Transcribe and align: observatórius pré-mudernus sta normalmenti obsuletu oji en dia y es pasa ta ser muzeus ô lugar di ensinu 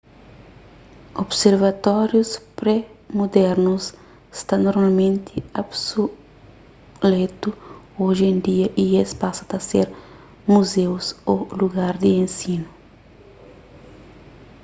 observatórius 1.23 2.29
pré-mudernus 2.59 3.85
sta 4.39 4.55
normalmenti 4.67 5.37
obsuletu 5.63 7.49
oji 8.05 8.23
en 8.31 8.37
dia 8.47 8.67
y 8.83 8.85
es 9.03 9.11
pasa 9.21 9.43
ta 9.51 9.59
ser 9.69 9.87
muzeus 10.51 11.05
ô 11.31 11.33
lugar 11.61 11.93
di 12.03 12.09
ensinu 12.23 12.67